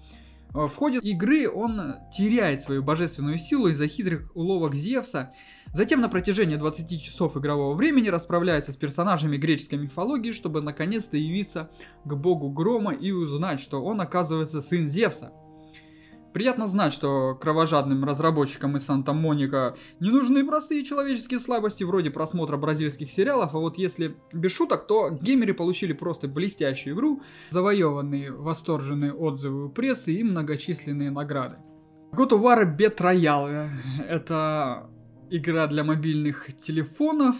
В 0.56 0.74
ходе 0.74 1.00
игры 1.00 1.50
он 1.50 1.96
теряет 2.16 2.62
свою 2.62 2.82
божественную 2.82 3.38
силу 3.40 3.68
из-за 3.68 3.90
хитрых 3.90 4.32
уловок 4.36 4.74
Зевса. 4.74 5.34
Затем 5.74 6.00
на 6.00 6.08
протяжении 6.08 6.56
20 6.56 7.04
часов 7.04 7.36
игрового 7.36 7.76
времени 7.76 8.08
расправляется 8.08 8.72
с 8.72 8.78
персонажами 8.78 9.36
греческой 9.36 9.80
мифологии, 9.80 10.32
чтобы 10.32 10.62
наконец-то 10.62 11.18
явиться 11.18 11.70
к 12.06 12.14
богу 12.14 12.50
грома 12.52 12.94
и 12.94 13.12
узнать, 13.12 13.60
что 13.60 13.84
он 13.84 14.00
оказывается 14.00 14.62
сын 14.62 14.88
Зевса. 14.88 15.34
Приятно 16.36 16.68
знать, 16.68 16.92
что 16.92 17.34
кровожадным 17.36 18.04
разработчикам 18.04 18.76
из 18.76 18.84
Санта-Моника 18.84 19.78
не 20.02 20.10
нужны 20.10 20.46
простые 20.46 20.84
человеческие 20.84 21.40
слабости 21.40 21.86
вроде 21.86 22.10
просмотра 22.10 22.58
бразильских 22.58 23.10
сериалов, 23.10 23.56
а 23.56 23.60
вот 23.60 23.78
если 23.78 24.18
без 24.34 24.52
шуток, 24.52 24.86
то 24.86 25.12
геймеры 25.12 25.54
получили 25.54 25.94
просто 25.94 26.28
блестящую 26.28 26.94
игру, 26.94 27.22
завоеванные 27.52 28.34
восторженные 28.34 29.14
отзывы 29.14 29.68
у 29.68 29.70
прессы 29.70 30.12
и 30.12 30.26
многочисленные 30.26 31.10
награды. 31.10 31.56
God 32.12 32.32
of 32.32 32.42
War 32.42 32.66
Bet 32.66 32.98
Royale— 32.98 33.70
это 34.10 34.90
игра 35.30 35.68
для 35.68 35.86
мобильных 35.86 36.54
телефонов, 36.58 37.38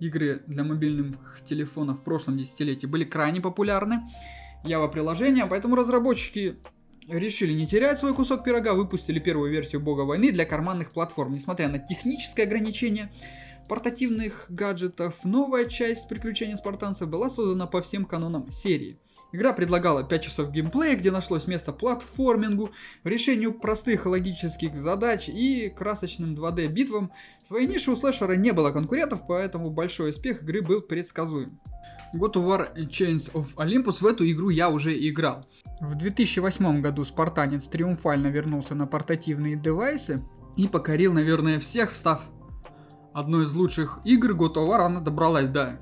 игры 0.00 0.42
для 0.48 0.64
мобильных 0.64 1.40
телефонов 1.48 2.00
в 2.00 2.02
прошлом 2.02 2.36
десятилетии 2.36 2.86
были 2.86 3.04
крайне 3.04 3.40
популярны. 3.40 4.02
Java 4.64 4.90
приложения, 4.90 5.46
поэтому 5.46 5.76
разработчики 5.76 6.56
решили 7.08 7.52
не 7.52 7.66
терять 7.66 7.98
свой 7.98 8.14
кусок 8.14 8.44
пирога, 8.44 8.74
выпустили 8.74 9.18
первую 9.18 9.50
версию 9.50 9.80
Бога 9.80 10.02
войны 10.02 10.32
для 10.32 10.44
карманных 10.44 10.92
платформ. 10.92 11.34
Несмотря 11.34 11.68
на 11.68 11.78
техническое 11.78 12.44
ограничение 12.44 13.12
портативных 13.68 14.46
гаджетов, 14.48 15.24
новая 15.24 15.66
часть 15.66 16.08
приключений 16.08 16.56
спартанцев 16.56 17.08
была 17.08 17.30
создана 17.30 17.66
по 17.66 17.82
всем 17.82 18.04
канонам 18.04 18.50
серии. 18.50 18.98
Игра 19.32 19.52
предлагала 19.52 20.04
5 20.04 20.22
часов 20.22 20.52
геймплея, 20.52 20.94
где 20.94 21.10
нашлось 21.10 21.48
место 21.48 21.72
платформингу, 21.72 22.70
решению 23.02 23.52
простых 23.52 24.06
логических 24.06 24.76
задач 24.76 25.28
и 25.28 25.72
красочным 25.76 26.36
2D 26.36 26.68
битвам. 26.68 27.10
В 27.42 27.48
своей 27.48 27.66
нише 27.66 27.90
у 27.90 27.96
слэшера 27.96 28.34
не 28.34 28.52
было 28.52 28.70
конкурентов, 28.70 29.26
поэтому 29.26 29.70
большой 29.70 30.10
успех 30.10 30.44
игры 30.44 30.62
был 30.62 30.82
предсказуем. 30.82 31.58
God 32.14 32.34
of 32.34 32.44
War 32.44 32.74
Chains 32.88 33.32
of 33.32 33.54
Olympus 33.56 34.00
в 34.00 34.06
эту 34.06 34.28
игру 34.30 34.50
я 34.50 34.70
уже 34.70 34.96
играл. 35.08 35.46
В 35.80 35.96
2008 35.96 36.80
году 36.80 37.04
спартанец 37.04 37.66
триумфально 37.66 38.28
вернулся 38.28 38.74
на 38.74 38.86
портативные 38.86 39.56
девайсы 39.56 40.22
и 40.56 40.68
покорил, 40.68 41.12
наверное, 41.12 41.58
всех, 41.58 41.92
став 41.92 42.22
одной 43.12 43.46
из 43.46 43.54
лучших 43.54 44.00
игр 44.04 44.32
God 44.32 44.54
of 44.54 44.68
War. 44.68 44.80
Она 44.80 45.00
добралась 45.00 45.48
до 45.48 45.80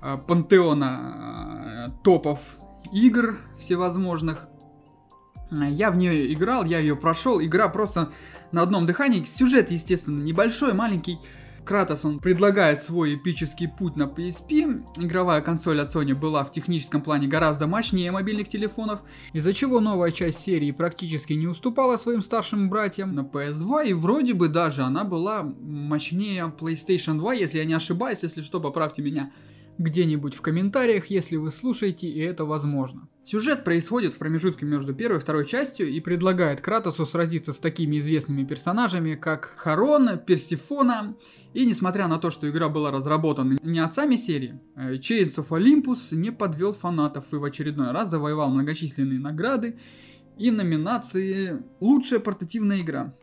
э, 0.00 0.18
пантеона 0.26 1.90
э, 1.90 2.02
топов 2.02 2.56
игр 2.92 3.38
всевозможных. 3.58 4.48
Я 5.50 5.90
в 5.90 5.96
нее 5.96 6.32
играл, 6.32 6.64
я 6.64 6.78
ее 6.78 6.96
прошел. 6.96 7.40
Игра 7.40 7.68
просто 7.68 8.10
на 8.50 8.62
одном 8.62 8.86
дыхании. 8.86 9.24
Сюжет, 9.24 9.70
естественно, 9.70 10.22
небольшой, 10.22 10.72
маленький. 10.72 11.18
Кратос, 11.64 12.04
он 12.04 12.18
предлагает 12.18 12.82
свой 12.82 13.14
эпический 13.14 13.68
путь 13.68 13.96
на 13.96 14.04
PSP. 14.04 14.84
Игровая 14.98 15.40
консоль 15.40 15.80
от 15.80 15.94
Sony 15.94 16.14
была 16.14 16.44
в 16.44 16.52
техническом 16.52 17.00
плане 17.00 17.26
гораздо 17.26 17.66
мощнее 17.66 18.10
мобильных 18.10 18.48
телефонов, 18.48 19.00
из-за 19.32 19.54
чего 19.54 19.80
новая 19.80 20.10
часть 20.10 20.40
серии 20.40 20.72
практически 20.72 21.32
не 21.32 21.46
уступала 21.46 21.96
своим 21.96 22.22
старшим 22.22 22.68
братьям 22.68 23.14
на 23.14 23.20
PS2, 23.20 23.88
и 23.88 23.92
вроде 23.94 24.34
бы 24.34 24.48
даже 24.48 24.82
она 24.82 25.04
была 25.04 25.42
мощнее 25.42 26.52
PlayStation 26.58 27.18
2, 27.18 27.34
если 27.34 27.58
я 27.58 27.64
не 27.64 27.74
ошибаюсь, 27.74 28.18
если 28.22 28.42
что, 28.42 28.60
поправьте 28.60 29.02
меня 29.02 29.32
где-нибудь 29.78 30.34
в 30.34 30.40
комментариях, 30.40 31.06
если 31.06 31.36
вы 31.36 31.50
слушаете, 31.50 32.08
и 32.08 32.20
это 32.20 32.44
возможно. 32.44 33.08
Сюжет 33.24 33.64
происходит 33.64 34.12
в 34.12 34.18
промежутке 34.18 34.66
между 34.66 34.94
первой 34.94 35.16
и 35.16 35.20
второй 35.20 35.46
частью 35.46 35.88
и 35.88 35.98
предлагает 36.00 36.60
Кратосу 36.60 37.06
сразиться 37.06 37.52
с 37.52 37.58
такими 37.58 37.98
известными 37.98 38.44
персонажами, 38.44 39.14
как 39.14 39.54
Харон, 39.56 40.18
Персифона, 40.18 41.16
и 41.54 41.64
несмотря 41.64 42.06
на 42.06 42.18
то, 42.18 42.30
что 42.30 42.48
игра 42.48 42.68
была 42.68 42.90
разработана 42.90 43.58
не 43.62 43.78
отцами 43.78 44.16
серии, 44.16 44.60
э, 44.76 44.96
Chains 44.96 45.36
of 45.36 45.48
Olympus 45.48 46.14
не 46.14 46.32
подвел 46.32 46.74
фанатов 46.74 47.32
и 47.32 47.36
в 47.36 47.44
очередной 47.44 47.92
раз 47.92 48.10
завоевал 48.10 48.50
многочисленные 48.50 49.18
награды 49.18 49.78
и 50.36 50.50
номинации 50.50 51.62
«Лучшая 51.80 52.20
портативная 52.20 52.80
игра». 52.80 53.16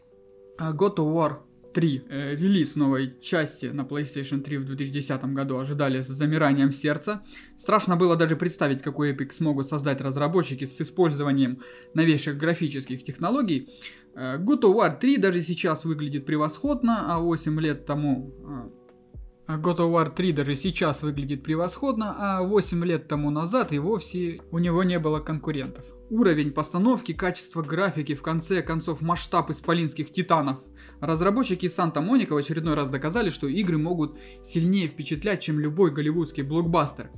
А 0.58 0.74
God 0.74 0.96
of 0.96 1.13
War 1.13 1.38
3, 1.74 2.04
э, 2.10 2.36
релиз 2.36 2.75
новой 2.75 3.20
части 3.22 3.68
на 3.68 3.82
PlayStation 3.82 4.42
3 4.42 4.58
в 4.58 4.66
2010 4.66 5.34
году 5.34 5.58
ожидали 5.58 6.01
с 6.01 6.08
замиранием 6.08 6.72
сердца. 6.72 7.22
Страшно 7.58 7.96
было 7.96 8.16
даже 8.16 8.36
представить, 8.36 8.82
какой 8.82 9.12
эпик 9.12 9.34
смогут 9.34 9.68
создать 9.68 10.01
разработчики 10.01 10.66
с 10.66 10.82
использованием 10.82 11.62
новейших 11.94 12.38
графических 12.38 13.04
технологий. 13.04 13.70
Э, 14.16 14.38
God 14.38 14.62
of 14.62 14.75
War 14.75 15.00
3 15.00 15.18
даже 15.18 15.42
сейчас 15.42 15.86
выглядит 15.86 16.25
превосходно, 16.25 17.13
а 17.13 17.20
8 17.20 17.60
лет 17.60 17.86
тому... 17.86 18.34
Э, 18.46 18.70
а 19.48 19.58
God 19.58 19.78
of 19.78 19.92
War 19.92 20.13
3 20.13 20.34
даже 20.34 20.56
сейчас 20.56 21.04
выглядит 21.04 21.44
превосходно, 21.44 22.16
а 22.18 22.42
8 22.42 22.86
лет 22.86 23.08
тому 23.08 23.32
назад 23.32 23.74
и 23.74 23.80
вовсе 23.80 24.42
у 24.51 24.60
него 24.60 24.84
не 24.84 25.00
было 25.00 25.20
конкурентов. 25.20 25.86
Уровень 26.12 26.51
постановки, 26.51 27.13
качество 27.13 27.62
графики, 27.62 28.15
в 28.15 28.22
конце 28.22 28.62
концов 28.62 29.01
масштаб 29.01 29.50
исполинских 29.50 30.12
титанов. 30.12 30.60
Разработчики 31.00 31.70
Санта-Моника 31.70 32.34
в 32.34 32.38
очередной 32.38 32.74
раз 32.74 32.89
доказали, 32.89 33.30
что 33.30 33.48
игры 33.48 33.77
могут 33.77 34.20
сильнее 34.44 34.89
впечатлять, 34.89 35.41
чем 35.41 35.58
любой 35.58 35.89
голливудский 35.89 36.44
блокбастер. 36.44 37.12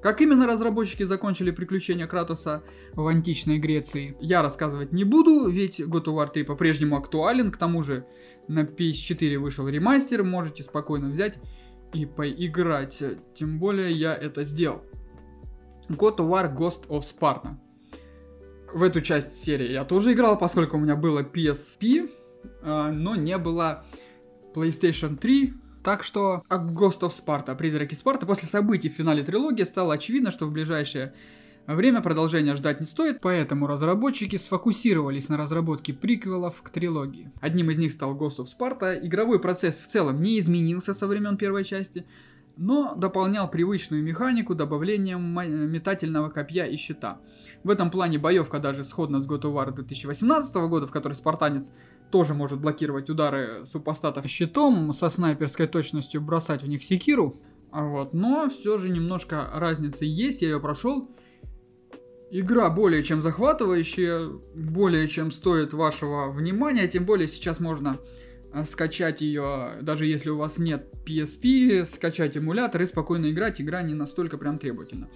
Как 0.00 0.22
именно 0.22 0.46
разработчики 0.46 1.02
закончили 1.02 1.50
приключения 1.50 2.06
Кратоса 2.06 2.64
в 2.94 3.06
античной 3.06 3.58
Греции, 3.58 4.16
я 4.20 4.40
рассказывать 4.40 4.92
не 4.92 5.04
буду, 5.04 5.46
ведь 5.46 5.78
God 5.78 6.04
of 6.04 6.14
War 6.14 6.32
3 6.32 6.44
по-прежнему 6.44 6.96
актуален, 6.96 7.50
к 7.50 7.58
тому 7.58 7.82
же 7.82 8.06
на 8.48 8.60
PS4 8.60 9.36
вышел 9.36 9.68
ремастер, 9.68 10.24
можете 10.24 10.62
спокойно 10.62 11.10
взять 11.10 11.36
и 11.92 12.06
поиграть, 12.06 13.02
тем 13.34 13.58
более 13.58 13.92
я 13.92 14.14
это 14.14 14.44
сделал. 14.44 14.80
God 15.90 16.16
of 16.16 16.30
War 16.30 16.56
Ghost 16.56 16.88
of 16.88 17.02
Sparta. 17.02 17.58
В 18.72 18.82
эту 18.82 19.00
часть 19.00 19.42
серии 19.42 19.72
я 19.72 19.84
тоже 19.84 20.12
играл, 20.12 20.38
поскольку 20.38 20.76
у 20.76 20.80
меня 20.80 20.96
было 20.96 21.22
PSP, 21.22 22.10
а, 22.62 22.90
но 22.90 23.16
не 23.16 23.36
было 23.38 23.84
PlayStation 24.54 25.16
3, 25.16 25.54
так 25.82 26.04
что 26.04 26.42
Ghost 26.48 27.00
of 27.00 27.12
Sparta, 27.12 27.56
Призраки 27.56 27.94
Спарта, 27.94 28.26
после 28.26 28.48
событий 28.48 28.88
в 28.88 28.92
финале 28.92 29.22
трилогии 29.22 29.64
стало 29.64 29.94
очевидно, 29.94 30.30
что 30.30 30.46
в 30.46 30.52
ближайшее 30.52 31.14
время 31.66 32.00
продолжения 32.00 32.54
ждать 32.54 32.80
не 32.80 32.86
стоит, 32.86 33.20
поэтому 33.20 33.66
разработчики 33.66 34.36
сфокусировались 34.36 35.28
на 35.28 35.36
разработке 35.36 35.92
приквелов 35.92 36.62
к 36.62 36.70
трилогии. 36.70 37.30
Одним 37.40 37.70
из 37.70 37.78
них 37.78 37.92
стал 37.92 38.16
Ghost 38.16 38.38
of 38.38 38.48
Sparta. 38.58 38.98
Игровой 39.04 39.40
процесс 39.40 39.80
в 39.80 39.88
целом 39.88 40.20
не 40.20 40.38
изменился 40.38 40.94
со 40.94 41.06
времен 41.06 41.36
первой 41.36 41.64
части, 41.64 42.04
но 42.60 42.94
дополнял 42.94 43.50
привычную 43.50 44.02
механику 44.02 44.54
добавлением 44.54 45.22
метательного 45.72 46.28
копья 46.28 46.66
и 46.66 46.76
щита. 46.76 47.18
В 47.64 47.70
этом 47.70 47.90
плане 47.90 48.18
боевка 48.18 48.58
даже 48.58 48.84
сходна 48.84 49.22
с 49.22 49.26
God 49.26 49.44
of 49.44 49.54
War 49.54 49.72
2018 49.72 50.54
года, 50.68 50.86
в 50.86 50.90
которой 50.90 51.14
спартанец 51.14 51.72
тоже 52.10 52.34
может 52.34 52.60
блокировать 52.60 53.08
удары 53.08 53.64
супостатов 53.64 54.26
щитом, 54.26 54.92
со 54.92 55.08
снайперской 55.08 55.68
точностью 55.68 56.20
бросать 56.20 56.62
в 56.62 56.68
них 56.68 56.84
секиру. 56.84 57.40
А 57.72 57.82
вот, 57.82 58.12
но 58.12 58.50
все 58.50 58.76
же 58.76 58.90
немножко 58.90 59.48
разницы 59.54 60.04
есть, 60.04 60.42
я 60.42 60.48
ее 60.48 60.60
прошел. 60.60 61.10
Игра 62.30 62.68
более 62.68 63.02
чем 63.02 63.22
захватывающая, 63.22 64.28
более 64.54 65.08
чем 65.08 65.30
стоит 65.30 65.72
вашего 65.72 66.30
внимания, 66.30 66.86
тем 66.88 67.06
более 67.06 67.26
сейчас 67.26 67.58
можно 67.58 67.98
скачать 68.66 69.20
ее, 69.20 69.78
даже 69.82 70.06
если 70.06 70.30
у 70.30 70.36
вас 70.36 70.58
нет 70.58 70.88
PSP, 71.06 71.86
скачать 71.86 72.36
эмулятор 72.36 72.82
и 72.82 72.86
спокойно 72.86 73.30
играть, 73.30 73.60
игра 73.60 73.82
не 73.82 73.94
настолько 73.94 74.38
прям 74.38 74.58
требовательна. 74.58 75.08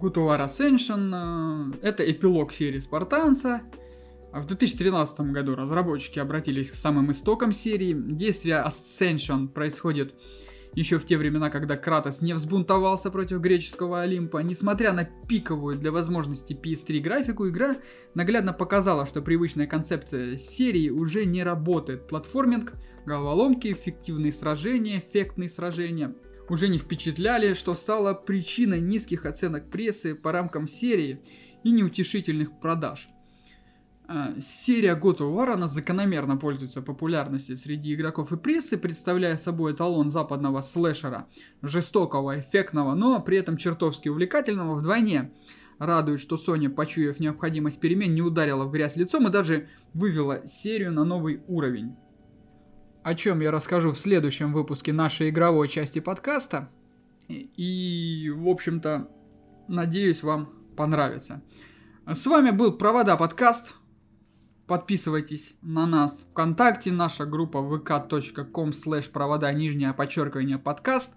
God 0.00 0.14
of 0.14 0.26
War 0.26 0.46
Ascension, 0.46 1.74
э, 1.82 1.86
это 1.86 2.10
эпилог 2.10 2.52
серии 2.52 2.78
Спартанца, 2.78 3.62
в 4.32 4.46
2013 4.46 5.32
году 5.32 5.56
разработчики 5.56 6.20
обратились 6.20 6.70
к 6.70 6.76
самым 6.76 7.10
истокам 7.10 7.50
серии. 7.52 7.92
Действие 7.92 8.64
Ascension 8.64 9.48
происходит 9.48 10.14
еще 10.74 10.98
в 10.98 11.04
те 11.04 11.16
времена, 11.16 11.50
когда 11.50 11.76
Кратос 11.76 12.20
не 12.20 12.32
взбунтовался 12.32 13.10
против 13.10 13.40
греческого 13.40 14.02
Олимпа. 14.02 14.38
Несмотря 14.38 14.92
на 14.92 15.04
пиковую 15.04 15.76
для 15.76 15.90
возможностей 15.92 16.54
PS3 16.54 17.00
графику, 17.00 17.48
игра 17.48 17.78
наглядно 18.14 18.52
показала, 18.52 19.06
что 19.06 19.22
привычная 19.22 19.66
концепция 19.66 20.36
серии 20.36 20.90
уже 20.90 21.24
не 21.24 21.42
работает. 21.42 22.06
Платформинг, 22.06 22.74
головоломки, 23.04 23.72
эффективные 23.72 24.32
сражения, 24.32 24.98
эффектные 24.98 25.48
сражения 25.48 26.14
уже 26.48 26.68
не 26.68 26.78
впечатляли, 26.78 27.54
что 27.54 27.74
стало 27.74 28.14
причиной 28.14 28.80
низких 28.80 29.26
оценок 29.26 29.70
прессы 29.70 30.14
по 30.14 30.32
рамкам 30.32 30.66
серии 30.66 31.20
и 31.64 31.70
неутешительных 31.70 32.58
продаж– 32.60 33.08
серия 34.40 34.94
God 34.96 35.18
of 35.18 35.34
War, 35.34 35.52
она 35.52 35.68
закономерно 35.68 36.36
пользуется 36.36 36.82
популярностью 36.82 37.56
среди 37.56 37.94
игроков 37.94 38.32
и 38.32 38.36
прессы, 38.36 38.76
представляя 38.76 39.36
собой 39.36 39.72
эталон 39.72 40.10
западного 40.10 40.62
слэшера, 40.62 41.28
жестокого, 41.62 42.40
эффектного, 42.40 42.94
но 42.94 43.20
при 43.20 43.38
этом 43.38 43.56
чертовски 43.56 44.08
увлекательного 44.08 44.74
вдвойне. 44.74 45.30
Радует, 45.78 46.20
что 46.20 46.36
Sony, 46.36 46.68
почуяв 46.68 47.20
необходимость 47.20 47.80
перемен, 47.80 48.14
не 48.14 48.20
ударила 48.20 48.64
в 48.64 48.70
грязь 48.70 48.96
лицом 48.96 49.28
и 49.28 49.30
даже 49.30 49.68
вывела 49.94 50.46
серию 50.46 50.92
на 50.92 51.04
новый 51.04 51.42
уровень. 51.46 51.96
О 53.02 53.14
чем 53.14 53.40
я 53.40 53.50
расскажу 53.50 53.92
в 53.92 53.98
следующем 53.98 54.52
выпуске 54.52 54.92
нашей 54.92 55.30
игровой 55.30 55.68
части 55.68 56.00
подкаста. 56.00 56.68
И, 57.28 58.30
в 58.34 58.48
общем-то, 58.48 59.08
надеюсь, 59.68 60.22
вам 60.22 60.52
понравится. 60.76 61.42
С 62.06 62.26
вами 62.26 62.50
был 62.50 62.72
Провода 62.72 63.16
подкаст. 63.16 63.74
Подписывайтесь 64.70 65.56
на 65.62 65.84
нас 65.84 66.24
ВКонтакте, 66.30 66.92
наша 66.92 67.26
группа 67.26 67.58
vk.com 67.58 68.70
slash 68.70 69.10
провода 69.10 69.52
нижнее 69.52 69.92
подчеркивание 69.92 70.58
подкаст. 70.58 71.10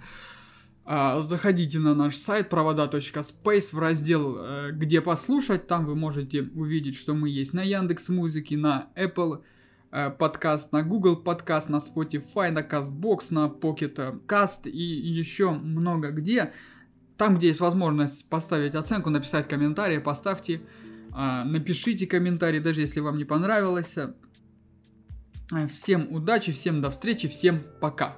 А, 0.86 1.22
заходите 1.22 1.78
на 1.78 1.94
наш 1.94 2.16
сайт 2.16 2.50
провода.space 2.50 3.70
в 3.72 3.78
раздел 3.78 4.38
э, 4.40 4.72
«Где 4.72 5.02
послушать». 5.02 5.68
Там 5.68 5.86
вы 5.86 5.96
можете 5.96 6.50
увидеть, 6.56 6.96
что 6.96 7.14
мы 7.14 7.30
есть 7.30 7.54
на 7.54 7.62
Яндекс 7.62 8.10
Музыке, 8.10 8.58
на 8.58 8.88
Apple 8.96 9.44
э, 9.92 10.10
подкаст, 10.10 10.72
на 10.72 10.82
Google 10.82 11.18
подкаст, 11.18 11.70
на 11.70 11.76
Spotify, 11.76 12.50
на 12.50 12.62
CastBox, 12.62 13.28
на 13.30 13.46
Pocket 13.50 14.26
Cast 14.26 14.68
и 14.68 14.82
еще 14.82 15.52
много 15.52 16.10
где. 16.10 16.54
Там, 17.18 17.38
где 17.38 17.50
есть 17.50 17.60
возможность 17.60 18.28
поставить 18.28 18.74
оценку, 18.74 19.12
написать 19.12 19.48
комментарий, 19.48 20.00
поставьте 20.00 20.62
напишите 21.16 22.08
комментарий, 22.08 22.60
даже 22.60 22.82
если 22.82 23.00
вам 23.00 23.18
не 23.18 23.26
понравилось. 23.26 23.96
Всем 25.76 26.12
удачи, 26.12 26.52
всем 26.52 26.82
до 26.82 26.90
встречи, 26.90 27.28
всем 27.28 27.64
пока. 27.80 28.18